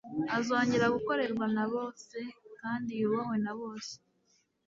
[0.37, 2.17] azongera gukorerwa na bose
[2.61, 3.93] kandi yubahwe na bose.